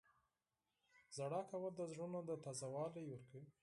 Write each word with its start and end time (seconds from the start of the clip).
•ژړا 1.15 1.41
کول 1.49 1.63
د 1.75 1.81
زړونو 1.91 2.19
ته 2.27 2.35
تازه 2.45 2.67
والی 2.75 3.03
ورکوي. 3.07 3.47